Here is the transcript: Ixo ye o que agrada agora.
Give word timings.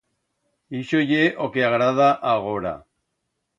Ixo 0.79 1.01
ye 1.11 1.19
o 1.45 1.51
que 1.57 1.67
agrada 1.69 2.09
agora. 2.33 2.75